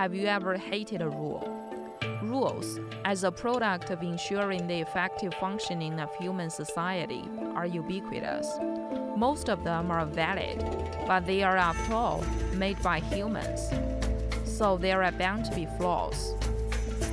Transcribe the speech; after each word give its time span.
Have 0.00 0.14
you 0.14 0.28
ever 0.28 0.56
hated 0.56 1.02
a 1.02 1.10
rule? 1.10 1.46
Rules, 2.22 2.80
as 3.04 3.22
a 3.22 3.30
product 3.30 3.90
of 3.90 4.00
ensuring 4.00 4.66
the 4.66 4.80
effective 4.80 5.34
functioning 5.34 6.00
of 6.00 6.08
human 6.16 6.48
society, 6.48 7.22
are 7.54 7.66
ubiquitous. 7.66 8.48
Most 9.14 9.50
of 9.50 9.62
them 9.62 9.90
are 9.90 10.06
valid, 10.06 10.64
but 11.06 11.26
they 11.26 11.42
are, 11.42 11.58
after 11.58 11.92
all, 11.92 12.24
made 12.54 12.82
by 12.82 13.00
humans. 13.00 13.68
So 14.46 14.78
there 14.78 15.02
are 15.02 15.12
bound 15.12 15.44
to 15.44 15.54
be 15.54 15.68
flaws. 15.76 16.34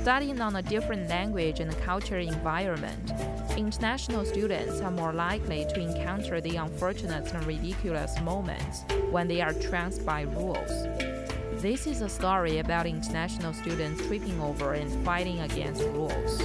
Studying 0.00 0.40
on 0.40 0.56
a 0.56 0.62
different 0.62 1.10
language 1.10 1.60
and 1.60 1.78
culture 1.80 2.20
environment, 2.20 3.12
international 3.58 4.24
students 4.24 4.80
are 4.80 4.90
more 4.90 5.12
likely 5.12 5.66
to 5.74 5.78
encounter 5.78 6.40
the 6.40 6.56
unfortunate 6.56 7.34
and 7.34 7.44
ridiculous 7.44 8.18
moments 8.22 8.86
when 9.10 9.28
they 9.28 9.42
are 9.42 9.52
trounced 9.52 10.06
by 10.06 10.22
rules. 10.22 11.17
This 11.60 11.88
is 11.88 12.02
a 12.02 12.08
story 12.08 12.58
about 12.58 12.86
international 12.86 13.52
students 13.52 14.06
tripping 14.06 14.40
over 14.40 14.74
and 14.74 15.04
fighting 15.04 15.40
against 15.40 15.82
rules. 15.82 16.40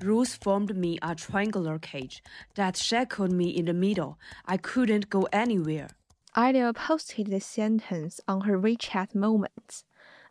Rules 0.00 0.36
formed 0.36 0.74
me 0.74 0.98
a 1.02 1.14
triangular 1.14 1.78
cage 1.78 2.22
that 2.54 2.78
shackled 2.78 3.30
me 3.30 3.50
in 3.50 3.66
the 3.66 3.74
middle. 3.74 4.18
I 4.46 4.56
couldn't 4.56 5.10
go 5.10 5.28
anywhere. 5.30 5.88
Alia 6.34 6.72
posted 6.72 7.26
this 7.26 7.44
sentence 7.44 8.22
on 8.26 8.40
her 8.42 8.58
WeChat 8.58 9.14
Moments. 9.14 9.84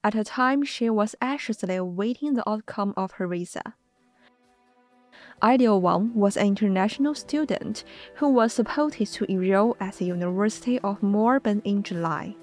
At 0.03 0.15
a 0.15 0.23
time, 0.23 0.63
she 0.63 0.89
was 0.89 1.13
anxiously 1.21 1.75
awaiting 1.75 2.33
the 2.33 2.49
outcome 2.49 2.95
of 2.97 3.11
her 3.13 3.27
visa. 3.27 3.75
Ideal 5.43 5.81
Wang 5.81 6.13
was 6.15 6.37
an 6.37 6.47
international 6.47 7.13
student 7.13 7.83
who 8.15 8.29
was 8.29 8.53
supposed 8.53 9.13
to 9.13 9.29
enroll 9.29 9.75
at 9.81 9.95
the 9.95 10.05
University 10.05 10.79
of 10.79 11.03
Melbourne 11.03 11.61
in 11.65 11.83
July. 11.83 12.35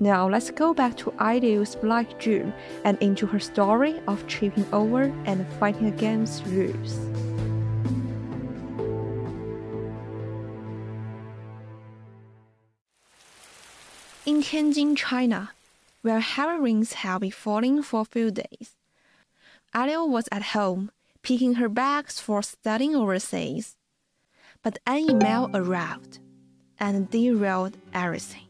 Now 0.00 0.28
let's 0.28 0.50
go 0.50 0.74
back 0.74 0.98
to 0.98 1.14
Ideal's 1.18 1.74
Black 1.76 2.18
June 2.18 2.52
and 2.84 2.98
into 3.00 3.26
her 3.26 3.40
story 3.40 3.98
of 4.06 4.26
tripping 4.26 4.66
over 4.70 5.04
and 5.24 5.46
fighting 5.58 5.86
against 5.86 6.44
rules. 6.44 6.98
In 14.26 14.42
Tianjin, 14.42 14.94
China, 14.96 15.52
where 16.02 16.20
heavy 16.20 16.60
rains 16.60 16.92
have 16.94 17.22
been 17.22 17.30
falling 17.30 17.82
for 17.82 18.02
a 18.02 18.04
few 18.04 18.30
days, 18.30 18.74
Ideal 19.74 20.08
was 20.08 20.28
at 20.30 20.52
home 20.52 20.90
picking 21.26 21.54
her 21.54 21.68
bags 21.68 22.20
for 22.20 22.40
studying 22.40 22.94
overseas. 22.94 23.76
But 24.62 24.78
an 24.86 25.10
email 25.10 25.50
arrived 25.54 26.20
and 26.78 27.10
derailed 27.10 27.76
everything. 27.92 28.46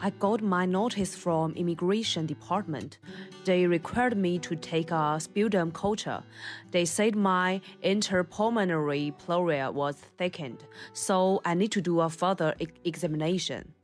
I 0.00 0.08
got 0.18 0.40
my 0.40 0.64
notice 0.64 1.14
from 1.14 1.52
immigration 1.56 2.24
department. 2.24 2.96
They 3.44 3.66
required 3.66 4.16
me 4.16 4.38
to 4.38 4.56
take 4.56 4.90
a 4.90 5.20
sputum 5.20 5.72
culture. 5.72 6.22
They 6.70 6.86
said 6.86 7.16
my 7.16 7.60
interpulmonary 7.84 9.12
pleura 9.18 9.70
was 9.70 9.96
thickened, 10.16 10.64
so 10.94 11.42
I 11.44 11.52
need 11.52 11.72
to 11.72 11.82
do 11.82 12.00
a 12.00 12.08
further 12.08 12.54
e 12.60 12.66
examination. 12.84 13.74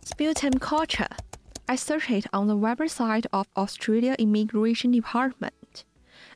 Sputum 0.00 0.54
culture. 0.58 1.14
I 1.68 1.76
searched 1.76 2.10
it 2.10 2.26
on 2.32 2.46
the 2.46 2.56
website 2.56 3.26
of 3.32 3.46
Australia 3.56 4.14
Immigration 4.18 4.92
Department 4.92 5.52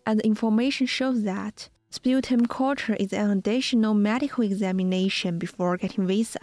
and 0.07 0.21
the 0.21 0.27
information 0.27 0.87
shows 0.87 1.23
that 1.23 1.69
sputum 1.91 2.47
culture 2.47 2.95
is 2.95 3.13
an 3.13 3.31
additional 3.31 3.95
medical 3.95 4.45
examination 4.45 5.39
before 5.39 5.77
getting 5.77 6.07
visa. 6.07 6.41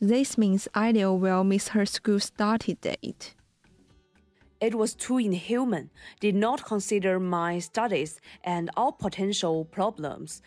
This 0.00 0.36
means 0.36 0.68
Ideal 0.74 1.18
will 1.18 1.44
miss 1.44 1.68
her 1.68 1.86
school 1.86 2.20
starting 2.20 2.76
date. 2.80 3.34
It 4.60 4.74
was 4.74 4.94
too 4.94 5.18
inhuman, 5.18 5.90
did 6.20 6.36
not 6.36 6.64
consider 6.64 7.18
my 7.18 7.58
studies 7.58 8.20
and 8.44 8.70
all 8.76 8.92
potential 8.92 9.64
problems. 9.64 10.40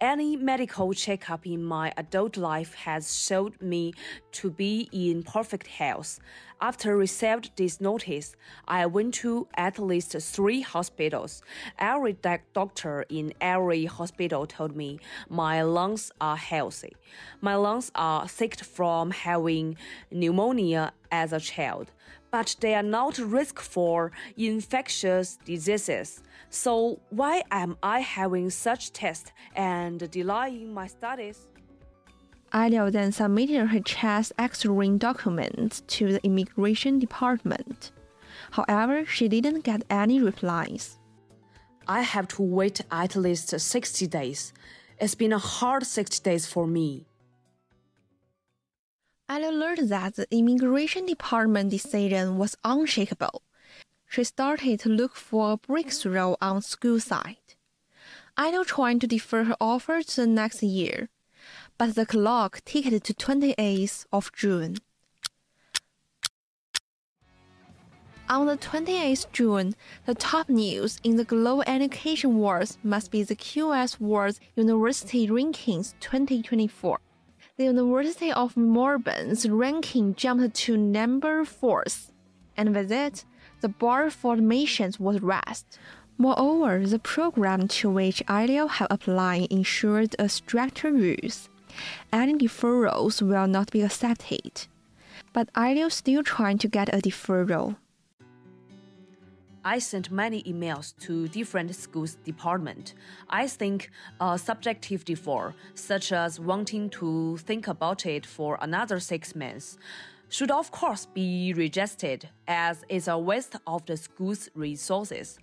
Any 0.00 0.36
medical 0.36 0.92
checkup 0.92 1.46
in 1.46 1.64
my 1.64 1.90
adult 1.96 2.36
life 2.36 2.74
has 2.74 3.18
showed 3.18 3.62
me 3.62 3.94
to 4.32 4.50
be 4.50 4.90
in 4.92 5.22
perfect 5.22 5.68
health. 5.68 6.20
After 6.60 6.94
received 6.94 7.52
this 7.56 7.80
notice, 7.80 8.36
I 8.68 8.84
went 8.84 9.14
to 9.14 9.48
at 9.56 9.78
least 9.78 10.12
three 10.20 10.60
hospitals. 10.60 11.42
Every 11.78 12.14
doctor 12.52 13.06
in 13.08 13.32
every 13.40 13.86
hospital 13.86 14.46
told 14.46 14.76
me 14.76 14.98
my 15.30 15.62
lungs 15.62 16.12
are 16.20 16.36
healthy. 16.36 16.94
My 17.40 17.54
lungs 17.54 17.90
are 17.94 18.28
sick 18.28 18.62
from 18.62 19.12
having 19.12 19.78
pneumonia 20.10 20.92
as 21.10 21.32
a 21.32 21.40
child 21.40 21.90
but 22.30 22.56
they 22.60 22.74
are 22.74 22.82
not 22.82 23.18
risk 23.18 23.60
for 23.60 24.12
infectious 24.36 25.38
diseases. 25.44 26.22
So 26.50 27.00
why 27.10 27.42
am 27.50 27.76
I 27.82 28.00
having 28.00 28.50
such 28.50 28.92
tests 28.92 29.32
and 29.54 30.10
delaying 30.10 30.72
my 30.72 30.86
studies? 30.86 31.46
Ideal 32.54 32.90
then 32.90 33.12
submitted 33.12 33.66
her 33.66 33.80
chest 33.80 34.32
X-ray 34.38 34.90
documents 34.98 35.82
to 35.88 36.12
the 36.12 36.24
immigration 36.24 36.98
department. 36.98 37.90
However, 38.52 39.04
she 39.04 39.28
didn't 39.28 39.64
get 39.64 39.82
any 39.90 40.20
replies. 40.20 40.98
I 41.88 42.02
have 42.02 42.28
to 42.28 42.42
wait 42.42 42.80
at 42.90 43.16
least 43.16 43.58
60 43.58 44.06
days. 44.06 44.52
It's 44.98 45.14
been 45.14 45.32
a 45.32 45.38
hard 45.38 45.84
60 45.86 46.22
days 46.22 46.46
for 46.46 46.66
me. 46.66 47.06
Ella 49.28 49.50
learned 49.50 49.88
that 49.88 50.14
the 50.14 50.26
immigration 50.30 51.04
department 51.04 51.70
decision 51.70 52.38
was 52.38 52.56
unshakable. 52.62 53.42
She 54.08 54.22
started 54.22 54.78
to 54.80 54.88
look 54.88 55.16
for 55.16 55.52
a 55.52 55.56
breakthrough 55.56 56.36
on 56.40 56.62
school 56.62 57.00
side. 57.00 57.56
Idle 58.36 58.64
trying 58.64 59.00
to 59.00 59.08
defer 59.08 59.42
her 59.42 59.56
offer 59.60 60.00
to 60.02 60.20
the 60.20 60.26
next 60.28 60.62
year, 60.62 61.08
but 61.76 61.96
the 61.96 62.06
clock 62.06 62.60
ticked 62.64 63.02
to 63.04 63.14
28th 63.14 64.06
of 64.12 64.30
June. 64.32 64.76
On 68.28 68.46
the 68.46 68.56
28th 68.56 69.26
June, 69.32 69.74
the 70.04 70.14
top 70.14 70.48
news 70.48 71.00
in 71.02 71.16
the 71.16 71.24
global 71.24 71.64
education 71.66 72.38
world 72.38 72.76
must 72.84 73.10
be 73.10 73.24
the 73.24 73.34
QS 73.34 73.98
World 73.98 74.38
University 74.54 75.26
Rankings 75.26 75.94
2024 75.98 77.00
the 77.56 77.64
University 77.64 78.30
of 78.30 78.54
Melbourne's 78.54 79.48
ranking 79.48 80.14
jumped 80.14 80.54
to 80.54 80.76
number 80.76 81.42
fourth, 81.44 82.12
and 82.54 82.74
with 82.74 82.92
it, 82.92 83.24
the 83.62 83.68
bar 83.68 84.10
for 84.10 84.34
admissions 84.34 85.00
was 85.00 85.22
raised. 85.22 85.78
Moreover, 86.18 86.86
the 86.86 86.98
program 86.98 87.66
to 87.68 87.88
which 87.90 88.22
Ideal 88.28 88.68
have 88.68 88.88
applied 88.90 89.50
ensured 89.50 90.14
a 90.18 90.28
stricter 90.28 90.92
rules. 90.92 91.48
Any 92.12 92.34
deferrals 92.34 93.22
will 93.22 93.46
not 93.46 93.70
be 93.70 93.82
accepted. 93.82 94.66
But 95.32 95.48
Ideal 95.56 95.90
still 95.90 96.22
trying 96.22 96.58
to 96.58 96.68
get 96.68 96.92
a 96.92 96.98
deferral. 96.98 97.76
I 99.66 99.80
sent 99.80 100.12
many 100.12 100.44
emails 100.44 100.96
to 101.00 101.26
different 101.26 101.74
schools 101.74 102.18
department. 102.24 102.94
I 103.28 103.48
think 103.48 103.90
a 104.20 104.38
subjective 104.38 105.04
default, 105.04 105.54
such 105.74 106.12
as 106.12 106.38
wanting 106.38 106.88
to 106.90 107.36
think 107.38 107.66
about 107.66 108.06
it 108.06 108.24
for 108.24 108.58
another 108.62 109.00
six 109.00 109.34
months, 109.34 109.76
should 110.28 110.52
of 110.52 110.70
course 110.70 111.06
be 111.06 111.52
rejected 111.52 112.28
as 112.46 112.84
it's 112.88 113.08
a 113.08 113.18
waste 113.18 113.56
of 113.66 113.84
the 113.86 113.96
school's 113.96 114.48
resources. 114.54 115.40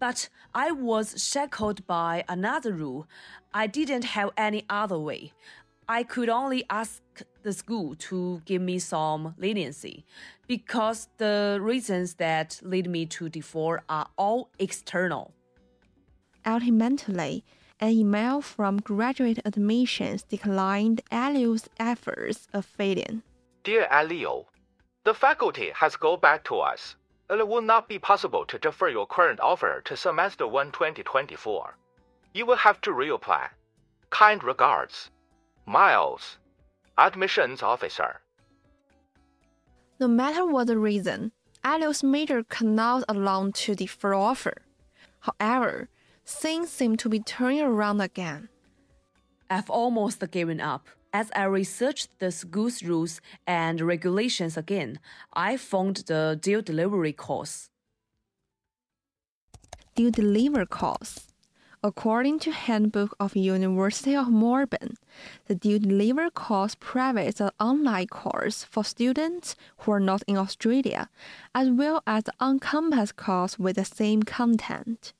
But 0.00 0.28
I 0.52 0.72
was 0.72 1.24
shackled 1.24 1.86
by 1.86 2.24
another 2.28 2.72
rule. 2.72 3.06
I 3.54 3.68
didn't 3.68 4.16
have 4.16 4.30
any 4.36 4.64
other 4.68 4.98
way. 4.98 5.32
I 5.88 6.02
could 6.02 6.28
only 6.28 6.64
ask 6.68 7.02
the 7.42 7.52
school 7.52 7.94
to 7.96 8.42
give 8.44 8.62
me 8.62 8.78
some 8.78 9.34
leniency 9.38 10.04
because 10.46 11.08
the 11.18 11.58
reasons 11.60 12.14
that 12.14 12.60
lead 12.62 12.88
me 12.88 13.06
to 13.06 13.28
default 13.28 13.80
are 13.88 14.08
all 14.16 14.50
external. 14.58 15.32
Ultimately, 16.46 17.44
an 17.80 17.90
email 17.90 18.40
from 18.40 18.78
graduate 18.78 19.38
admissions 19.44 20.22
declined 20.22 21.00
Aliu's 21.10 21.68
efforts 21.78 22.46
of 22.52 22.66
failing. 22.66 23.22
Dear 23.64 23.86
Aliu, 23.90 24.44
the 25.04 25.14
faculty 25.14 25.70
has 25.74 25.96
got 25.96 26.20
back 26.20 26.44
to 26.44 26.58
us. 26.58 26.96
It 27.30 27.46
will 27.46 27.62
not 27.62 27.88
be 27.88 27.98
possible 27.98 28.44
to 28.46 28.58
defer 28.58 28.88
your 28.88 29.06
current 29.06 29.40
offer 29.40 29.80
to 29.84 29.96
semester 29.96 30.46
1 30.46 30.72
2024. 30.72 31.76
You 32.34 32.44
will 32.44 32.56
have 32.56 32.80
to 32.82 32.90
reapply. 32.90 33.48
Kind 34.10 34.44
regards. 34.44 35.10
Miles, 35.64 36.38
admissions 37.00 37.62
officer. 37.62 38.20
No 39.98 40.06
matter 40.06 40.46
what 40.46 40.66
the 40.66 40.78
reason, 40.78 41.32
Alios 41.64 42.02
major 42.04 42.42
cannot 42.44 43.04
allow 43.08 43.50
to 43.52 43.74
defer 43.74 44.14
offer. 44.14 44.62
However, 45.20 45.88
things 46.24 46.70
seem 46.70 46.96
to 46.98 47.08
be 47.08 47.20
turning 47.20 47.62
around 47.62 48.00
again. 48.00 48.48
I've 49.48 49.70
almost 49.70 50.22
given 50.30 50.60
up. 50.60 50.86
As 51.12 51.30
I 51.34 51.44
researched 51.44 52.08
the 52.20 52.30
school's 52.30 52.84
rules 52.84 53.20
and 53.46 53.80
regulations 53.80 54.56
again, 54.56 55.00
I 55.32 55.56
found 55.56 55.96
the 56.06 56.38
dual 56.40 56.62
delivery 56.62 57.12
course. 57.12 57.68
Due 59.96 60.12
delivery 60.12 60.66
course. 60.66 61.29
According 61.82 62.40
to 62.40 62.52
Handbook 62.52 63.16
of 63.18 63.34
University 63.34 64.14
of 64.14 64.28
Melbourne, 64.28 64.98
the 65.46 65.54
dual 65.54 65.78
deliver 65.78 66.28
course 66.28 66.74
provides 66.74 67.40
an 67.40 67.52
online 67.58 68.08
course 68.08 68.64
for 68.64 68.84
students 68.84 69.56
who 69.78 69.92
are 69.92 70.00
not 70.00 70.22
in 70.26 70.36
Australia, 70.36 71.08
as 71.54 71.70
well 71.70 72.02
as 72.06 72.24
on-campus 72.38 73.12
course 73.12 73.58
with 73.58 73.76
the 73.76 73.86
same 73.86 74.22
content. 74.24 75.14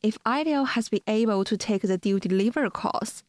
If 0.00 0.18
Ideal 0.24 0.66
has 0.66 0.88
been 0.88 1.02
able 1.08 1.42
to 1.42 1.56
take 1.56 1.82
the 1.82 1.98
dual 1.98 2.20
deliver 2.20 2.70
course, 2.70 3.24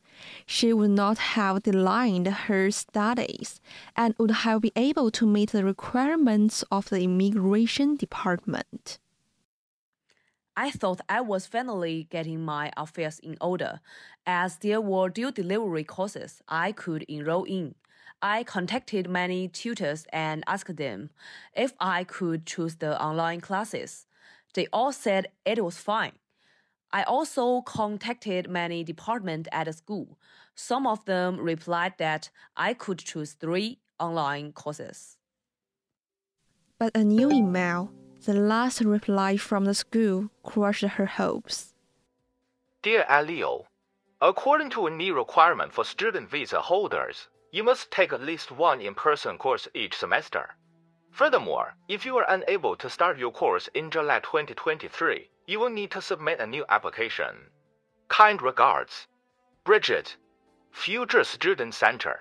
she 0.46 0.72
would 0.72 0.92
not 0.92 1.18
have 1.18 1.64
delayed 1.64 2.28
her 2.28 2.70
studies 2.70 3.60
and 3.96 4.14
would 4.20 4.46
have 4.46 4.62
been 4.62 4.72
able 4.76 5.10
to 5.10 5.26
meet 5.26 5.54
the 5.54 5.66
requirements 5.66 6.64
of 6.72 6.90
the 6.90 7.02
immigration 7.02 7.96
department. 7.96 9.00
I 10.60 10.72
thought 10.72 11.00
I 11.08 11.22
was 11.22 11.48
finally 11.48 12.08
getting 12.10 12.44
my 12.44 12.70
affairs 12.76 13.18
in 13.20 13.38
order, 13.40 13.80
as 14.26 14.58
there 14.58 14.82
were 14.82 15.08
dual 15.08 15.32
delivery 15.32 15.86
courses 15.86 16.42
I 16.50 16.74
could 16.74 17.04
enroll 17.04 17.46
in. 17.46 17.76
I 18.22 18.44
contacted 18.44 19.10
many 19.10 19.48
tutors 19.48 20.06
and 20.12 20.44
asked 20.48 20.76
them 20.76 21.12
if 21.56 21.72
I 21.80 22.04
could 22.04 22.46
choose 22.46 22.76
the 22.76 23.02
online 23.02 23.40
classes. 23.40 24.06
They 24.54 24.68
all 24.74 24.92
said 24.92 25.28
it 25.46 25.64
was 25.64 25.78
fine. 25.78 26.20
I 26.92 27.04
also 27.04 27.62
contacted 27.62 28.50
many 28.50 28.84
departments 28.84 29.48
at 29.54 29.68
the 29.68 29.72
school. 29.72 30.20
Some 30.56 30.86
of 30.86 31.06
them 31.06 31.40
replied 31.40 31.94
that 32.00 32.32
I 32.58 32.74
could 32.74 33.00
choose 33.00 33.32
three 33.32 33.80
online 33.98 34.52
courses. 34.52 35.16
But 36.78 36.92
a 36.98 37.04
new 37.06 37.32
email, 37.32 37.94
the 38.26 38.34
last 38.34 38.82
reply 38.82 39.38
from 39.38 39.66
the 39.66 39.74
school, 39.74 40.30
crushed 40.44 40.84
her 40.84 41.06
hopes. 41.06 41.74
Dear 42.82 43.06
Alio, 43.10 43.66
according 44.22 44.70
to 44.72 44.88
a 44.88 44.92
new 44.92 45.16
requirement 45.16 45.74
for 45.74 45.86
student 45.86 46.30
visa 46.30 46.62
holders, 46.62 47.28
you 47.52 47.64
must 47.64 47.92
take 47.92 48.14
at 48.14 48.22
least 48.22 48.52
one 48.52 48.82
in 48.82 48.94
person 48.94 49.38
course 49.38 49.68
each 49.74 49.96
semester. 49.96 50.56
Furthermore, 51.12 51.76
if 51.88 52.06
you 52.06 52.18
are 52.18 52.26
unable 52.30 52.76
to 52.76 52.90
start 52.90 53.18
your 53.18 53.32
course 53.32 53.68
in 53.74 53.90
July 53.90 54.20
2023, 54.20 55.30
you 55.48 55.60
will 55.60 55.70
need 55.70 55.92
to 55.92 56.02
submit 56.02 56.40
a 56.40 56.48
new 56.48 56.64
application. 56.70 57.50
Kind 58.08 58.42
regards, 58.42 59.08
Bridget, 59.64 60.16
Future 60.72 61.24
Student 61.24 61.74
Center. 61.74 62.20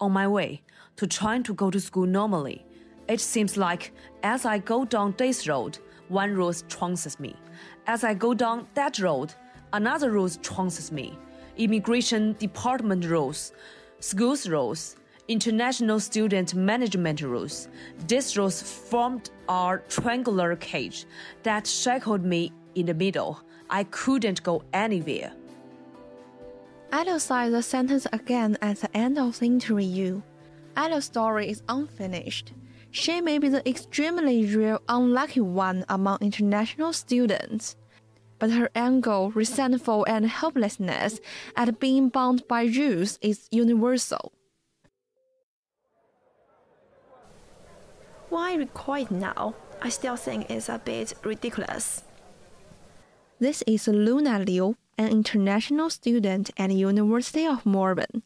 On 0.00 0.10
my 0.10 0.26
way 0.26 0.62
to 0.96 1.06
trying 1.06 1.42
to 1.44 1.54
go 1.54 1.70
to 1.70 1.78
school 1.78 2.06
normally, 2.06 2.66
it 3.10 3.20
seems 3.20 3.56
like 3.56 3.92
as 4.22 4.46
I 4.46 4.58
go 4.58 4.84
down 4.84 5.14
this 5.18 5.48
road, 5.48 5.78
one 6.08 6.34
road 6.34 6.54
trounces 6.68 7.18
me. 7.18 7.34
As 7.86 8.04
I 8.04 8.14
go 8.14 8.34
down 8.34 8.68
that 8.74 8.98
road, 9.00 9.34
another 9.72 10.12
road 10.12 10.30
trounces 10.42 10.92
me. 10.92 11.18
Immigration 11.56 12.34
department 12.38 13.04
rules, 13.04 13.52
schools 13.98 14.48
rules, 14.48 14.96
international 15.26 15.98
student 15.98 16.54
management 16.54 17.20
rules. 17.20 17.68
These 18.06 18.36
rules 18.36 18.62
formed 18.62 19.30
a 19.48 19.78
triangular 19.88 20.54
cage 20.56 21.04
that 21.42 21.66
shackled 21.66 22.24
me 22.24 22.52
in 22.76 22.86
the 22.86 22.94
middle. 22.94 23.40
I 23.68 23.84
couldn't 23.84 24.42
go 24.42 24.62
anywhere. 24.72 25.32
I'll 26.92 27.20
cite 27.20 27.52
the 27.52 27.62
sentence 27.62 28.06
again 28.12 28.56
at 28.62 28.80
the 28.80 28.96
end 28.96 29.18
of 29.18 29.38
the 29.38 29.46
interview. 29.46 30.22
Ella's 30.76 31.04
story 31.04 31.48
is 31.50 31.62
unfinished. 31.68 32.52
She 32.90 33.20
may 33.20 33.38
be 33.38 33.48
the 33.48 33.68
extremely 33.68 34.44
rare 34.44 34.78
unlucky 34.88 35.40
one 35.40 35.84
among 35.88 36.18
international 36.20 36.92
students. 36.92 37.76
But 38.38 38.50
her 38.50 38.70
anger, 38.74 39.28
resentful, 39.28 40.04
and 40.08 40.26
helplessness 40.26 41.20
at 41.56 41.78
being 41.78 42.08
bound 42.08 42.48
by 42.48 42.64
rules 42.64 43.18
is 43.20 43.48
universal. 43.50 44.32
Why 48.28 48.54
record 48.54 49.10
now? 49.10 49.54
I 49.82 49.88
still 49.88 50.16
think 50.16 50.50
it's 50.50 50.68
a 50.68 50.78
bit 50.78 51.14
ridiculous. 51.24 52.04
This 53.38 53.62
is 53.66 53.88
Luna 53.88 54.38
Liu, 54.40 54.76
an 54.98 55.08
international 55.08 55.90
student 55.90 56.50
at 56.56 56.70
University 56.70 57.46
of 57.46 57.64
Melbourne, 57.64 58.22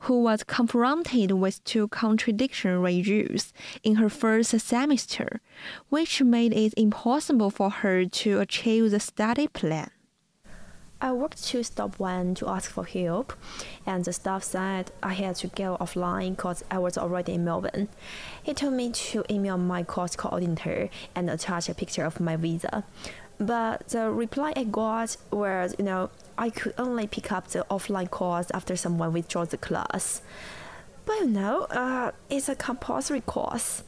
who 0.00 0.22
was 0.22 0.44
confronted 0.44 1.32
with 1.32 1.62
two 1.64 1.88
contradictory 1.88 3.02
rules 3.02 3.52
in 3.82 3.96
her 3.96 4.08
first 4.08 4.58
semester, 4.58 5.40
which 5.88 6.22
made 6.22 6.52
it 6.52 6.74
impossible 6.76 7.50
for 7.50 7.70
her 7.70 8.04
to 8.04 8.40
achieve 8.40 8.90
the 8.90 9.00
study 9.00 9.48
plan. 9.48 9.90
I 10.98 11.12
worked 11.12 11.44
to 11.48 11.62
stop 11.62 11.98
one 11.98 12.34
to 12.36 12.48
ask 12.48 12.70
for 12.70 12.84
help, 12.84 13.34
and 13.84 14.04
the 14.04 14.14
staff 14.14 14.42
said 14.42 14.92
I 15.02 15.12
had 15.12 15.36
to 15.36 15.48
go 15.48 15.76
offline 15.78 16.36
because 16.36 16.64
I 16.70 16.78
was 16.78 16.96
already 16.96 17.34
in 17.34 17.44
Melbourne. 17.44 17.88
He 18.42 18.54
told 18.54 18.74
me 18.74 18.90
to 18.90 19.22
email 19.30 19.58
my 19.58 19.82
course 19.82 20.16
coordinator 20.16 20.88
and 21.14 21.28
attach 21.28 21.68
a 21.68 21.74
picture 21.74 22.04
of 22.04 22.18
my 22.18 22.36
visa. 22.36 22.84
But 23.38 23.88
the 23.88 24.10
reply 24.10 24.54
I 24.56 24.64
got 24.64 25.18
was, 25.30 25.74
you 25.78 25.84
know, 25.84 26.08
I 26.38 26.50
could 26.50 26.74
only 26.78 27.06
pick 27.06 27.32
up 27.32 27.48
the 27.48 27.64
offline 27.70 28.10
course 28.10 28.50
after 28.52 28.76
someone 28.76 29.12
withdraws 29.12 29.48
the 29.48 29.58
class. 29.58 30.22
But 31.04 31.20
you 31.20 31.26
know, 31.28 31.62
uh, 31.70 32.12
it's 32.28 32.48
a 32.48 32.54
compulsory 32.54 33.20
course. 33.20 33.84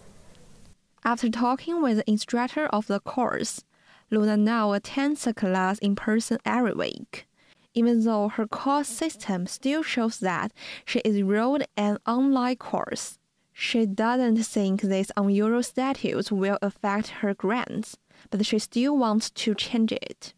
After 1.04 1.28
talking 1.28 1.82
with 1.82 1.98
the 1.98 2.10
instructor 2.10 2.66
of 2.66 2.86
the 2.86 3.00
course, 3.00 3.64
Luna 4.10 4.36
now 4.36 4.72
attends 4.72 5.26
a 5.26 5.34
class 5.34 5.78
in 5.78 5.94
person 5.94 6.38
every 6.44 6.72
week. 6.72 7.26
Even 7.74 8.04
though 8.04 8.28
her 8.28 8.46
course 8.46 8.88
system 8.88 9.46
still 9.46 9.82
shows 9.82 10.18
that 10.18 10.52
she 10.84 11.00
is 11.00 11.16
enrolled 11.16 11.64
an 11.76 11.98
online 12.06 12.56
course, 12.56 13.18
she 13.52 13.84
doesn't 13.86 14.42
think 14.44 14.82
this 14.82 15.10
unusual 15.16 15.62
status 15.62 16.32
will 16.32 16.58
affect 16.62 17.08
her 17.08 17.34
grants, 17.34 17.96
but 18.30 18.46
she 18.46 18.58
still 18.58 18.96
wants 18.96 19.30
to 19.30 19.54
change 19.54 19.92
it. 19.92 20.32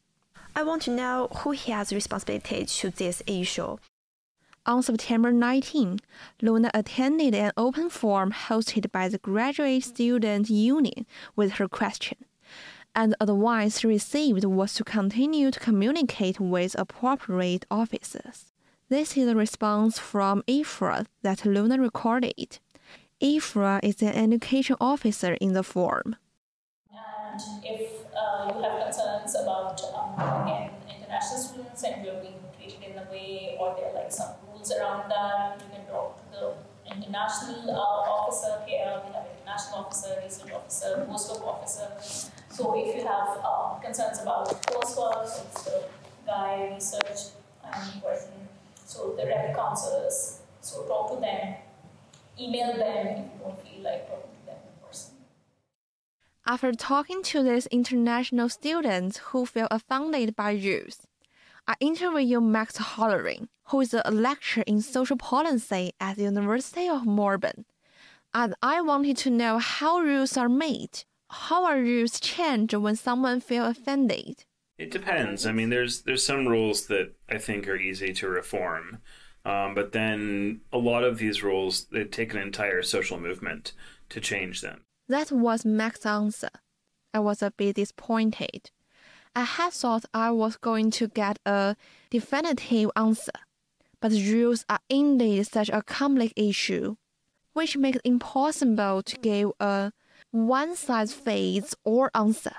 I 0.55 0.63
want 0.63 0.83
to 0.83 0.91
know 0.91 1.29
who 1.39 1.53
has 1.53 1.93
responsibility 1.93 2.65
to 2.65 2.91
this 2.91 3.23
issue. 3.27 3.77
On 4.67 4.83
September 4.83 5.33
19, 5.33 6.01
Luna 6.43 6.71
attended 6.75 7.35
an 7.35 7.53
open 7.57 7.89
forum 7.89 8.33
hosted 8.33 8.93
by 8.93 9.09
the 9.09 9.19
Graduate 9.19 9.83
Student 9.83 10.51
Union 10.51 11.07
with 11.35 11.53
her 11.53 11.69
question 11.69 12.19
and 12.95 13.13
the 13.13 13.23
advice 13.23 13.85
received 13.85 14.45
was 14.45 14.75
to 14.75 14.85
continue 14.85 15.51
to 15.51 15.61
communicate 15.61 16.41
with 16.41 16.79
appropriate 16.79 17.65
officers. 17.71 18.53
This 18.89 19.17
is 19.17 19.29
a 19.29 19.37
response 19.37 19.99
from 19.99 20.43
Ifra 20.49 21.07
that 21.23 21.47
Luna 21.47 21.79
recorded. 21.79 22.59
Ifra 23.23 23.81
is 23.83 24.03
an 24.03 24.33
education 24.33 24.77
officer 24.81 25.35
in 25.35 25.53
the 25.53 25.63
forum. 25.63 26.17
And 26.91 27.41
if 27.65 28.00
uh, 28.21 28.53
you 28.55 28.63
have 28.63 28.77
concerns 28.85 29.35
about, 29.35 29.81
um, 29.97 30.13
again, 30.45 30.71
international 30.95 31.41
students 31.41 31.83
and 31.85 32.05
you're 32.05 32.21
being 32.21 32.41
treated 32.57 32.93
in 32.93 32.99
a 32.99 33.07
way, 33.11 33.57
or 33.59 33.75
there 33.77 33.89
are 33.91 33.95
like 33.95 34.13
some 34.13 34.33
rules 34.47 34.71
around 34.73 35.09
that, 35.11 35.61
you 35.61 35.69
can 35.75 35.87
talk 35.87 36.21
to 36.21 36.39
the 36.39 36.95
international 36.95 37.71
uh, 37.71 38.17
officer 38.19 38.53
here. 38.67 39.01
We 39.07 39.15
have 39.15 39.27
international 39.33 39.87
officer, 39.87 40.21
research 40.23 40.53
officer, 40.53 41.07
postdoc 41.09 41.43
officer. 41.47 41.89
So 42.51 42.75
if 42.77 42.97
you 42.97 43.07
have 43.07 43.39
um, 43.45 43.81
concerns 43.81 44.21
about 44.21 44.49
coursework, 44.69 45.25
it's 45.25 45.65
the 45.65 45.85
guy, 46.27 46.73
research, 46.75 47.33
and 47.65 48.03
person, 48.03 48.49
so 48.85 49.15
the 49.17 49.25
rep 49.27 49.55
counselors, 49.55 50.41
so 50.61 50.83
talk 50.83 51.15
to 51.15 51.21
them, 51.21 51.55
email 52.39 52.77
them 52.77 53.07
if 53.07 53.19
you 53.19 53.39
don't 53.43 53.59
feel 53.63 53.83
like 53.85 54.09
talking 54.09 54.31
to 54.41 54.47
them 54.47 54.57
in 54.67 54.89
person. 54.89 55.15
After 56.47 56.73
talking 56.73 57.23
to 57.25 57.43
these 57.43 57.67
international 57.67 58.49
students 58.49 59.19
who 59.19 59.47
feel 59.47 59.69
offended 59.71 60.35
by 60.35 60.53
rules, 60.53 61.07
I 61.67 61.75
interviewed 61.81 62.43
Max 62.43 62.77
Holleran, 62.79 63.49
who 63.65 63.81
is 63.81 63.95
a 63.95 64.11
lecturer 64.11 64.65
in 64.67 64.81
social 64.81 65.17
policy 65.17 65.93
at 66.01 66.17
the 66.17 66.25
University 66.25 66.89
of 66.89 67.07
Melbourne. 67.07 67.67
And 68.33 68.55
I 68.63 68.81
wanted 68.81 69.17
to 69.19 69.31
know 69.31 69.59
how 69.59 69.99
rules 69.99 70.37
are 70.37 70.49
made 70.49 71.05
how 71.31 71.65
are 71.65 71.79
rules 71.79 72.19
changed 72.19 72.75
when 72.75 72.97
someone 72.97 73.41
feels 73.41 73.79
offended? 73.79 74.45
It 74.79 74.91
depends. 74.91 75.47
I 75.47 75.53
mean, 75.53 75.71
there's 75.71 76.03
there's 76.03 76.25
some 76.25 76.49
rules 76.49 76.87
that 76.87 77.13
I 77.29 77.39
think 77.39 77.69
are 77.69 77.77
easy 77.77 78.13
to 78.15 78.29
reform, 78.29 78.99
um, 79.45 79.75
but 79.75 79.93
then 79.93 80.63
a 80.73 80.79
lot 80.79 81.05
of 81.05 81.19
these 81.19 81.43
rules 81.43 81.85
they 81.87 82.05
take 82.05 82.33
an 82.33 82.41
entire 82.41 82.83
social 82.83 83.21
movement 83.21 83.73
to 84.09 84.21
change 84.21 84.61
them. 84.61 84.83
That 85.11 85.33
was 85.33 85.65
Max's 85.65 86.07
answer. 86.07 86.51
I 87.13 87.19
was 87.19 87.43
a 87.43 87.51
bit 87.51 87.75
disappointed. 87.75 88.71
I 89.35 89.43
had 89.43 89.73
thought 89.73 90.05
I 90.15 90.31
was 90.31 90.57
going 90.57 90.93
to 90.93 91.09
get 91.09 91.41
a 91.45 91.75
definitive 92.11 92.93
answer, 92.95 93.41
but 94.01 94.13
rules 94.13 94.65
are 94.69 94.79
indeed 94.89 95.49
such 95.49 95.69
a 95.69 95.83
complex 95.83 96.33
issue, 96.37 96.95
which 97.55 97.77
makes 97.77 97.97
it 97.97 98.03
impossible 98.05 99.03
to 99.03 99.19
give 99.19 99.51
a 99.59 99.91
one 100.31 100.77
size 100.77 101.13
fits 101.13 101.75
all 101.83 102.09
answer. 102.15 102.55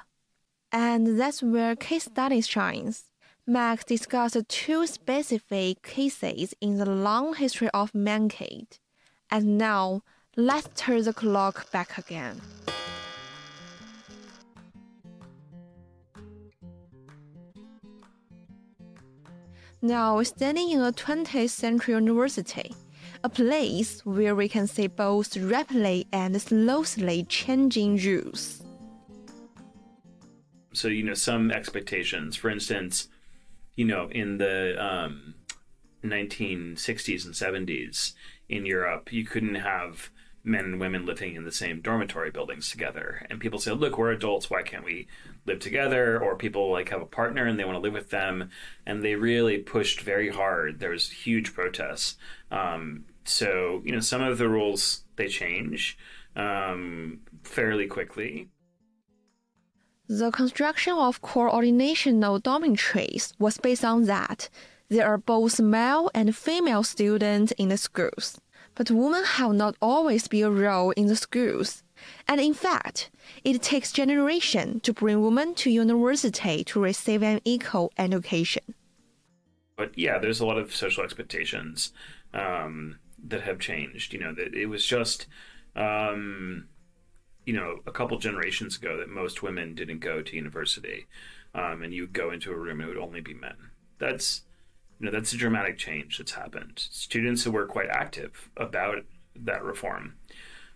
And 0.74 1.18
that's 1.18 1.42
where 1.42 1.78
case 1.78 2.04
studies 2.04 2.50
shines. 2.50 3.06
Max 3.48 3.86
discussed 3.86 4.36
two 4.50 4.86
specific 4.88 5.84
cases 5.84 6.54
in 6.60 6.80
the 6.80 6.86
long 6.86 7.34
history 7.36 7.70
of 7.74 7.96
mankind. 7.96 8.80
And 9.30 9.58
now, 9.58 10.02
let's 10.38 10.70
turn 10.76 11.04
the 11.04 11.14
clock 11.14 11.72
back 11.72 11.98
again. 11.98 12.40
Now, 19.82 20.16
we're 20.16 20.26
standing 20.26 20.70
in 20.70 20.80
a 20.80 20.92
20th 20.92 21.50
century 21.50 21.96
university, 21.96 22.76
a 23.24 23.30
place 23.30 24.06
where 24.06 24.36
we 24.36 24.48
can 24.48 24.68
see 24.68 24.86
both 24.86 25.36
rapidly 25.36 26.06
and 26.14 26.40
slowly 26.40 27.24
changing 27.24 27.98
rules. 27.98 28.62
So, 30.74 30.88
you 30.88 31.04
know, 31.04 31.16
some 31.16 31.52
expectations, 31.52 32.36
for 32.36 32.50
instance, 32.52 33.10
you 33.76 33.86
know, 33.86 34.08
in 34.12 34.38
the 34.38 34.76
um, 34.80 35.34
1960s 36.04 37.26
and 37.26 37.34
70s 37.34 38.14
in 38.50 38.66
Europe, 38.66 39.12
you 39.14 39.26
couldn't 39.26 39.56
have 39.56 40.10
men 40.44 40.66
and 40.66 40.80
women 40.80 41.06
living 41.06 41.36
in 41.36 41.46
the 41.46 41.52
same 41.52 41.82
dormitory 41.82 42.32
buildings 42.32 42.70
together. 42.72 43.26
And 43.30 43.40
people 43.40 43.60
say, 43.60 43.72
look, 43.72 43.98
we're 43.98 44.12
adults. 44.12 44.50
Why 44.50 44.64
can't 44.64 44.84
we 44.84 45.08
live 45.46 45.60
together? 45.60 46.22
Or 46.22 46.36
people 46.36 46.72
like 46.72 46.90
have 46.90 47.02
a 47.02 47.06
partner 47.06 47.46
and 47.46 47.60
they 47.60 47.66
want 47.66 47.76
to 47.76 47.82
live 47.82 47.94
with 47.94 48.10
them. 48.10 48.50
And 48.86 49.04
they 49.04 49.16
really 49.16 49.60
pushed 49.60 50.02
very 50.02 50.30
hard. 50.30 50.80
There 50.80 50.90
was 50.90 51.10
huge 51.10 51.54
protests. 51.54 52.18
Um, 52.50 53.06
so, 53.24 53.82
you 53.86 53.92
know, 53.92 54.00
some 54.00 54.22
of 54.22 54.38
the 54.38 54.50
rules 54.50 55.04
they 55.16 55.28
change 55.28 55.98
um, 56.36 57.20
fairly 57.44 57.88
quickly. 57.88 58.50
The 60.08 60.32
construction 60.32 60.94
of 60.94 61.22
coordinational 61.22 62.42
dormitories 62.42 63.34
was 63.40 63.58
based 63.58 63.86
on 63.86 64.06
that. 64.06 64.50
There 64.92 65.08
are 65.08 65.18
both 65.18 65.60
male 65.60 66.12
and 66.14 66.36
female 66.36 66.84
students 66.84 67.52
in 67.58 67.70
the 67.70 67.78
schools 67.78 68.40
but 68.76 68.92
women 68.92 69.24
have 69.24 69.54
not 69.54 69.76
always 69.82 70.28
been 70.28 70.46
a 70.46 70.52
role 70.52 70.92
in 70.92 71.08
the 71.08 71.16
schools. 71.16 71.84
And 72.28 72.42
in 72.42 72.54
fact, 72.54 73.12
it 73.44 73.62
takes 73.62 73.92
generation 73.92 74.80
to 74.82 74.94
bring 74.94 75.22
women 75.22 75.54
to 75.56 75.70
university 75.70 76.64
to 76.64 76.80
receive 76.80 77.22
an 77.22 77.42
equal 77.46 77.92
education. 77.98 78.74
But 79.76 79.98
yeah, 79.98 80.18
there's 80.18 80.40
a 80.40 80.46
lot 80.46 80.58
of 80.58 80.76
social 80.76 81.04
expectations 81.04 81.92
um, 82.34 82.98
that 83.28 83.42
have 83.42 83.60
changed. 83.60 84.14
You 84.14 84.20
know, 84.20 84.34
that 84.34 84.54
it 84.54 84.68
was 84.68 84.86
just, 84.86 85.28
um, 85.76 86.68
you 87.46 87.54
know, 87.54 87.80
a 87.86 87.92
couple 87.92 88.18
generations 88.18 88.78
ago 88.78 88.98
that 88.98 89.10
most 89.10 89.44
women 89.44 89.76
didn't 89.76 90.00
go 90.00 90.22
to 90.22 90.36
university, 90.36 91.08
um, 91.54 91.84
and 91.84 91.94
you 91.94 92.04
would 92.04 92.14
go 92.14 92.32
into 92.32 92.52
a 92.52 92.56
room 92.56 92.80
and 92.80 92.90
it 92.90 92.96
would 92.96 93.04
only 93.04 93.22
be 93.22 93.34
men. 93.34 93.56
That's 94.00 94.42
you 95.02 95.08
know 95.08 95.12
that's 95.12 95.34
a 95.34 95.38
dramatic 95.38 95.80
change 95.80 96.20
that's 96.20 96.34
happened. 96.34 96.74
Students 96.76 97.48
were 97.48 97.66
quite 97.66 97.90
active 97.90 98.52
about 98.56 99.00
that 99.36 99.64
reform, 99.64 100.14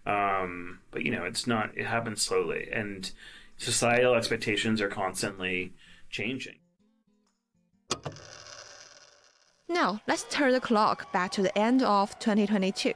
um, 0.08 0.80
but 0.90 1.04
you 1.04 1.12
know 1.12 1.26
it's 1.26 1.46
not. 1.46 1.78
It 1.78 1.86
happens 1.86 2.24
slowly, 2.24 2.68
and 2.74 3.12
societal 3.58 4.16
expectations 4.16 4.82
are 4.82 4.88
constantly 4.88 5.74
changing. 6.10 6.56
Now 9.70 10.02
let's 10.08 10.26
turn 10.32 10.54
the 10.54 10.60
clock 10.60 11.12
back 11.14 11.32
to 11.34 11.44
the 11.44 11.56
end 11.56 11.84
of 11.84 12.18
2022, 12.18 12.94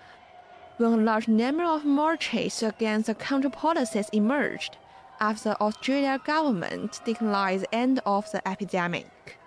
when 0.77 0.93
a 0.93 0.98
large 0.98 1.27
number 1.27 1.63
of 1.63 1.86
marches 1.86 2.63
against 2.63 3.05
the 3.05 3.13
counter 3.13 3.51
policies 3.51 4.09
emerged 4.13 4.77
after 5.19 5.50
the 5.50 5.62
Australia 5.62 6.19
government 6.25 7.01
declared 7.05 7.62
the 7.62 7.75
end 7.75 8.00
of 8.03 8.31
the 8.31 8.48
epidemic. 8.48 9.38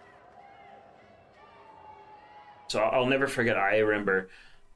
So 2.73 2.81
I'll 2.81 3.07
never 3.07 3.27
forget. 3.27 3.57
I 3.57 3.79
remember 3.79 4.29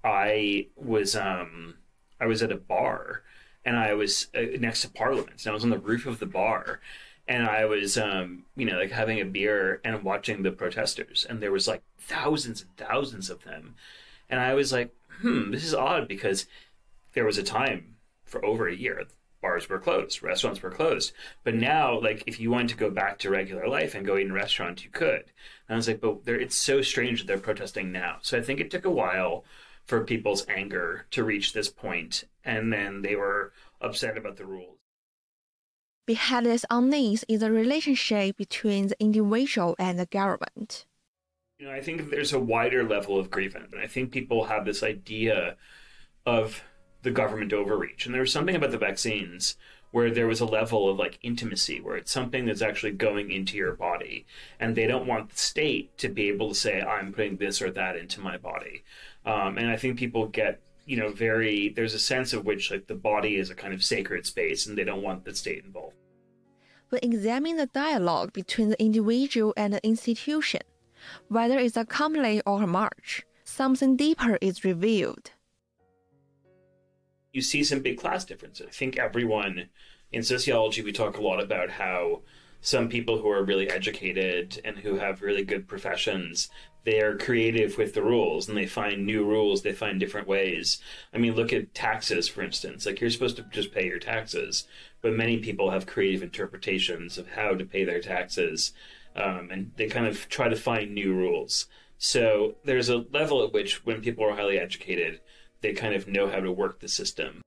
I 0.05 0.69
was 0.77 1.17
um, 1.17 1.77
I 2.21 2.27
was 2.27 2.43
at 2.43 2.53
a 2.53 2.57
bar 2.57 3.23
and 3.65 3.77
I 3.77 3.95
was 3.95 4.29
uh, 4.35 4.59
next 4.59 4.83
to 4.83 4.91
Parliament 4.91 5.45
and 5.45 5.51
I 5.51 5.55
was 5.55 5.65
on 5.65 5.71
the 5.71 5.79
roof 5.79 6.07
of 6.07 6.19
the 6.19 6.27
bar 6.27 6.81
and 7.29 7.47
I 7.47 7.65
was 7.65 7.97
um, 7.99 8.45
you 8.57 8.67
know 8.67 8.79
like 8.79 8.91
having 8.93 9.21
a 9.21 9.25
beer 9.25 9.81
and 9.85 10.03
watching 10.05 10.43
the 10.43 10.53
protesters 10.53 11.27
and 11.29 11.43
there 11.43 11.53
was 11.53 11.69
like 11.69 11.83
thousands 11.99 12.63
and 12.63 12.77
thousands 12.77 13.31
of 13.31 13.45
them 13.45 13.75
and 14.31 14.41
I 14.41 14.55
was 14.55 14.73
like 14.73 14.95
hmm 15.21 15.51
this 15.51 15.65
is 15.65 15.75
odd 15.75 16.09
because 16.09 16.47
there 17.15 17.25
was 17.25 17.39
a 17.39 17.43
time 17.43 17.97
for 18.25 18.45
over 18.45 18.69
a 18.69 18.77
year 18.77 19.05
bars 19.41 19.69
were 19.69 19.79
closed, 19.79 20.23
restaurants 20.23 20.63
were 20.63 20.71
closed. 20.71 21.13
But 21.45 21.55
now, 21.55 22.01
like, 22.01 22.25
if 22.27 22.41
you 22.41 22.51
wanted 22.51 22.71
to 22.71 22.77
go 22.77 22.91
back 22.91 23.19
to 23.19 23.31
regular 23.31 23.69
life 23.69 23.95
and 23.95 24.07
go 24.07 24.17
eat 24.17 24.27
in 24.27 24.31
a 24.31 24.35
restaurant, 24.35 24.85
you 24.85 24.91
could. 24.91 25.25
And 25.69 25.75
I 25.75 25.77
was 25.77 25.89
like, 25.89 26.01
but 26.01 26.21
it's 26.27 26.57
so 26.57 26.83
strange 26.83 27.21
that 27.21 27.27
they're 27.27 27.39
protesting 27.39 27.93
now. 27.93 28.19
So 28.23 28.39
I 28.39 28.43
think 28.43 28.61
it 28.61 28.71
took 28.71 28.85
a 28.85 28.91
while 28.91 29.45
for 29.85 30.05
people's 30.05 30.47
anger 30.49 31.07
to 31.13 31.23
reach 31.23 31.53
this 31.53 31.69
point, 31.69 32.25
and 32.45 32.73
then 32.73 33.03
they 33.03 33.15
were 33.15 33.53
upset 33.81 34.17
about 34.17 34.37
the 34.37 34.45
rules. 34.45 34.79
Behind 36.07 36.47
this 36.47 36.65
unease 36.71 37.25
is 37.29 37.41
the 37.41 37.51
relationship 37.51 38.37
between 38.37 38.89
the 38.89 38.97
individual 39.01 39.75
and 39.79 39.99
the 39.99 40.07
government. 40.07 40.87
You 41.59 41.67
know, 41.67 41.73
I 41.73 41.81
think 41.81 42.11
there's 42.11 42.33
a 42.33 42.39
wider 42.39 42.85
level 42.85 43.19
of 43.19 43.31
grievance, 43.31 43.73
and 43.73 43.81
I 43.81 43.87
think 43.87 44.13
people 44.13 44.45
have 44.45 44.65
this 44.65 44.83
idea 44.83 45.57
of 46.25 46.63
the 47.07 47.13
government 47.13 47.53
overreach. 47.53 48.05
And 48.05 48.13
there 48.13 48.21
was 48.21 48.33
something 48.33 48.57
about 48.57 48.73
the 48.73 48.79
vaccines 48.79 49.57
where 49.93 50.11
there 50.11 50.27
was 50.27 50.41
a 50.41 50.45
level 50.45 50.91
of 50.91 50.99
like 50.99 51.21
intimacy 51.23 51.81
where 51.81 51.97
it's 51.97 52.11
something 52.11 52.45
that's 52.45 52.63
actually 52.63 52.91
going 52.91 53.31
into 53.31 53.57
your 53.57 53.77
body. 53.77 54.27
And 54.59 54.75
they 54.75 54.89
don't 54.89 55.07
want 55.07 55.31
the 55.31 55.39
state 55.39 55.97
to 55.99 56.09
be 56.09 56.29
able 56.29 56.49
to 56.49 56.55
say 56.57 56.83
i'm 56.83 57.13
putting 57.13 57.37
this 57.37 57.63
or 57.63 57.71
that 57.71 57.97
into 57.97 58.21
my 58.21 58.37
body. 58.37 58.83
Um, 59.25 59.57
and 59.57 59.71
i 59.71 59.77
think 59.77 59.99
people 59.99 60.27
get 60.27 60.61
you 60.85 60.97
know 60.97 61.11
very 61.11 61.69
there's 61.77 61.95
a 61.95 62.09
sense 62.13 62.33
of 62.33 62.45
which 62.45 62.71
like 62.73 62.89
the 62.89 62.95
body 63.13 63.37
is 63.37 63.51
a 63.51 63.55
kind 63.55 63.73
of 63.73 63.83
sacred 63.85 64.27
space 64.27 64.67
and 64.67 64.77
they 64.77 64.85
don't 64.85 65.03
want 65.03 65.25
the 65.25 65.35
state 65.35 65.65
involved. 65.65 65.95
When 66.89 67.01
examining 67.05 67.57
the 67.57 67.67
dialogue 67.67 68.33
between 68.33 68.71
the 68.71 68.83
individual 68.83 69.55
and 69.57 69.73
the 69.75 69.87
institution. 69.87 70.63
Whether 71.29 71.59
it's 71.59 71.77
a 71.77 71.85
complaint 71.85 72.43
or 72.47 72.65
a 72.65 72.67
march 72.67 73.25
something 73.45 73.97
deeper 73.97 74.39
is 74.41 74.65
revealed 74.65 75.31
you 77.37 77.43
see 77.43 77.63
some 77.63 77.81
big 77.81 77.99
class 77.99 78.25
differences. 78.25 78.67
I 78.67 78.71
think 78.71 78.97
everyone 78.97 79.69
in 80.11 80.23
sociology, 80.23 80.81
we 80.81 80.91
talk 80.91 81.19
a 81.19 81.23
lot 81.23 81.39
about 81.39 81.69
how 81.69 82.23
some 82.63 82.89
people 82.89 83.19
who 83.19 83.29
are 83.29 83.45
really 83.45 83.69
educated 83.69 84.59
and 84.65 84.79
who 84.79 84.97
have 84.97 85.21
really 85.21 85.45
good 85.45 85.69
professions, 85.69 86.49
they 86.85 87.03
are 87.03 87.19
creative 87.19 87.77
with 87.77 87.93
the 87.93 88.03
rules 88.03 88.49
and 88.49 88.57
they 88.57 88.65
find 88.65 89.05
new 89.05 89.23
rules, 89.23 89.61
they 89.61 89.75
find 89.75 90.01
different 90.01 90.27
ways. 90.27 90.79
I 91.13 91.19
mean, 91.19 91.35
look 91.35 91.53
at 91.53 91.75
taxes, 91.75 92.27
for 92.27 92.41
instance. 92.41 92.87
Like, 92.87 93.03
you're 93.03 93.11
supposed 93.11 93.37
to 93.37 93.45
just 93.53 93.75
pay 93.75 93.85
your 93.85 93.99
taxes, 93.99 94.67
but 95.03 95.13
many 95.13 95.37
people 95.37 95.71
have 95.71 95.87
creative 95.87 96.23
interpretations 96.23 97.19
of 97.19 97.29
how 97.29 97.55
to 97.55 97.67
pay 97.67 97.85
their 97.85 98.01
taxes, 98.01 98.73
um, 99.15 99.51
and 99.53 99.73
they 99.77 99.89
kind 99.89 100.07
of 100.07 100.27
try 100.31 100.49
to 100.49 100.57
find 100.57 100.95
new 100.95 101.13
rules. 101.13 101.67
So, 101.99 102.57
there's 102.65 102.89
a 102.89 103.05
level 103.13 103.45
at 103.45 103.53
which, 103.53 103.85
when 103.85 104.01
people 104.01 104.25
are 104.25 104.37
highly 104.37 104.59
educated, 104.59 105.21
they 105.67 105.73
kind 105.73 105.95
of 105.95 106.07
know 106.07 106.29
how 106.29 106.39
to 106.39 106.53
work 106.53 106.79
the 106.79 106.89
system. 106.89 107.43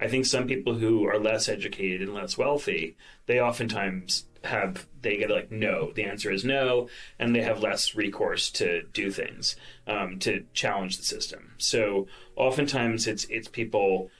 I 0.00 0.08
think 0.08 0.26
some 0.26 0.48
people 0.48 0.74
who 0.74 1.06
are 1.06 1.16
less 1.16 1.48
educated 1.48 2.02
and 2.02 2.12
less 2.12 2.36
wealthy, 2.36 2.96
they 3.26 3.40
oftentimes 3.40 4.26
have 4.42 4.88
they 5.00 5.16
get 5.16 5.30
like 5.30 5.52
no. 5.52 5.92
The 5.92 6.02
answer 6.02 6.32
is 6.32 6.44
no, 6.44 6.88
and 7.20 7.34
they 7.34 7.42
have 7.42 7.62
less 7.62 7.94
recourse 7.94 8.50
to 8.52 8.82
do 8.92 9.12
things 9.12 9.54
um, 9.86 10.18
to 10.20 10.44
challenge 10.52 10.98
the 10.98 11.04
system. 11.04 11.52
So 11.58 12.08
oftentimes 12.34 13.06
it's 13.06 13.24
it's 13.26 13.46
people 13.46 14.10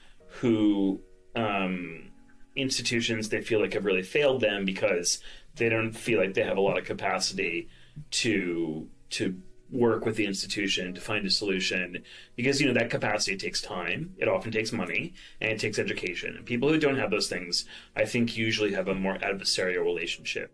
who 0.40 1.00
um, 1.35 2.12
institutions 2.54 3.28
they 3.28 3.42
feel 3.42 3.61
like 3.61 3.73
have 3.73 3.85
really 3.85 4.04
failed 4.04 4.40
them 4.40 4.64
because 4.64 5.18
they 5.56 5.68
don't 5.68 5.92
feel 5.92 6.21
like 6.21 6.35
they 6.35 6.44
have 6.44 6.59
a 6.59 6.61
lot 6.68 6.78
of 6.78 6.85
capacity 6.85 7.68
to 8.12 8.88
to 9.11 9.42
work 9.71 10.04
with 10.04 10.16
the 10.16 10.26
institution 10.26 10.94
to 10.94 11.00
find 11.00 11.26
a 11.26 11.30
solution 11.30 12.02
because 12.37 12.61
you 12.61 12.66
know 12.66 12.75
that 12.75 12.90
capacity 12.90 13.37
takes 13.37 13.61
time. 13.61 14.14
It 14.18 14.28
often 14.28 14.52
takes 14.52 14.73
money 14.73 15.14
and 15.40 15.52
it 15.52 15.59
takes 15.59 15.78
education. 15.78 16.37
And 16.37 16.47
people 16.47 16.68
who 16.68 16.78
don't 16.78 16.99
have 16.99 17.11
those 17.11 17.28
things 17.28 17.64
i 17.97 18.04
think 18.04 18.37
usually 18.37 18.73
have 18.73 18.88
a 18.88 18.94
more 18.94 19.16
adversarial 19.18 19.85
relationship. 19.85 20.52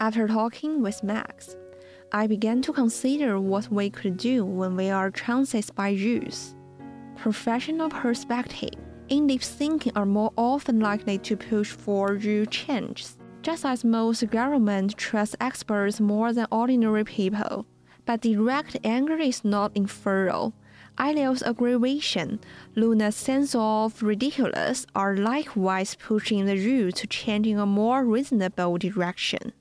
After 0.00 0.28
talking 0.28 0.82
with 0.82 1.02
max 1.02 1.56
i 2.12 2.26
began 2.26 2.62
to 2.62 2.72
consider 2.72 3.38
what 3.38 3.70
we 3.70 3.90
could 3.90 4.16
do 4.16 4.44
when 4.44 4.76
we 4.76 4.88
are 4.88 5.10
transit 5.10 5.70
by 5.74 5.90
rules 5.90 6.54
professional 7.16 7.90
perspective 7.90 8.70
in 9.08 9.26
deep 9.26 9.42
thinking 9.42 9.92
are 9.96 10.06
more 10.06 10.32
often 10.36 10.80
likely 10.80 11.18
to 11.18 11.36
push 11.36 11.70
for 11.70 12.14
rule 12.14 12.46
changes, 12.46 13.17
just 13.48 13.64
as 13.64 13.82
most 13.82 14.28
government 14.28 14.94
trust 14.98 15.34
experts 15.40 16.00
more 16.00 16.34
than 16.34 16.46
ordinary 16.50 17.02
people. 17.02 17.64
But 18.04 18.20
direct 18.20 18.76
anger 18.84 19.16
is 19.16 19.42
not 19.42 19.72
infertile. 19.74 20.52
Iliel's 21.00 21.42
aggravation, 21.42 22.40
Luna's 22.76 23.16
sense 23.16 23.54
of 23.54 24.02
ridiculous 24.02 24.84
are 24.94 25.16
likewise 25.16 25.94
pushing 25.94 26.44
the 26.44 26.58
rule 26.58 26.92
to 26.92 27.06
change 27.06 27.46
in 27.46 27.58
a 27.58 27.64
more 27.64 28.04
reasonable 28.04 28.76
direction. 28.76 29.54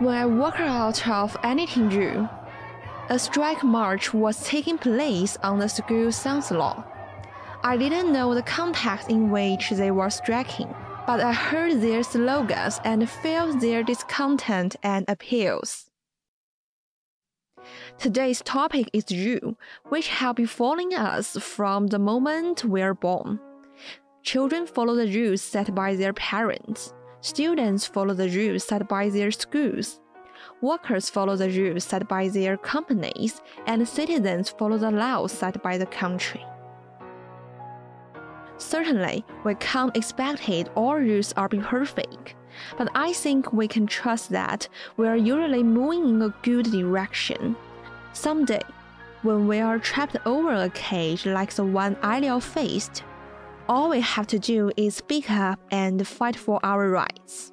When 0.00 0.14
I 0.14 0.24
walked 0.24 0.60
out 0.60 1.06
of 1.06 1.36
anything 1.42 1.90
room, 1.90 2.30
a 3.10 3.18
strike 3.18 3.62
march 3.62 4.14
was 4.14 4.42
taking 4.42 4.78
place 4.78 5.36
on 5.42 5.58
the 5.58 5.68
school 5.68 6.10
South 6.10 6.50
Lawn. 6.50 6.84
I 7.62 7.76
didn't 7.76 8.10
know 8.10 8.34
the 8.34 8.40
context 8.40 9.10
in 9.10 9.30
which 9.30 9.68
they 9.68 9.90
were 9.90 10.08
striking, 10.08 10.74
but 11.06 11.20
I 11.20 11.34
heard 11.34 11.82
their 11.82 12.02
slogans 12.02 12.80
and 12.82 13.10
felt 13.10 13.60
their 13.60 13.82
discontent 13.82 14.74
and 14.82 15.04
appeals. 15.06 15.90
Today's 17.98 18.40
topic 18.40 18.88
is 18.94 19.10
you, 19.10 19.58
which 19.90 20.08
have 20.08 20.36
been 20.36 20.46
following 20.46 20.94
us 20.94 21.36
from 21.36 21.88
the 21.88 21.98
moment 21.98 22.64
we're 22.64 22.94
born. 22.94 23.38
Children 24.22 24.66
follow 24.66 24.94
the 24.94 25.12
rules 25.12 25.42
set 25.42 25.74
by 25.74 25.94
their 25.94 26.14
parents. 26.14 26.94
Students 27.22 27.86
follow 27.86 28.14
the 28.14 28.30
rules 28.30 28.64
set 28.64 28.88
by 28.88 29.10
their 29.10 29.30
schools. 29.30 30.00
Workers 30.62 31.10
follow 31.10 31.36
the 31.36 31.50
rules 31.50 31.84
set 31.84 32.08
by 32.08 32.28
their 32.28 32.56
companies, 32.56 33.42
and 33.66 33.86
citizens 33.86 34.48
follow 34.48 34.78
the 34.78 34.90
laws 34.90 35.32
set 35.32 35.62
by 35.62 35.76
the 35.76 35.86
country. 35.86 36.44
Certainly, 38.56 39.24
we 39.44 39.54
can't 39.56 39.94
expect 39.96 40.48
it 40.48 40.70
all 40.74 40.96
rules 40.96 41.34
are 41.34 41.48
perfect, 41.48 42.34
but 42.78 42.88
I 42.94 43.12
think 43.12 43.52
we 43.52 43.68
can 43.68 43.86
trust 43.86 44.30
that 44.30 44.68
we 44.96 45.06
are 45.06 45.16
usually 45.16 45.62
moving 45.62 46.08
in 46.08 46.22
a 46.22 46.34
good 46.42 46.70
direction. 46.70 47.54
Someday, 48.14 48.62
when 49.22 49.46
we 49.46 49.60
are 49.60 49.78
trapped 49.78 50.16
over 50.24 50.54
a 50.54 50.70
cage 50.70 51.26
like 51.26 51.52
the 51.52 51.64
one 51.64 51.96
Iliel 52.02 52.40
faced, 52.40 53.02
all 53.70 53.88
we 53.88 54.00
have 54.00 54.26
to 54.26 54.38
do 54.40 54.72
is 54.76 54.96
speak 54.96 55.30
up 55.30 55.60
and 55.70 56.04
fight 56.04 56.34
for 56.34 56.58
our 56.64 56.90
rights. 56.90 57.52